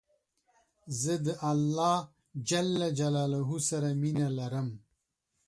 [1.01, 1.95] زه د الله
[2.49, 2.51] ج
[3.69, 4.67] سره مينه لرم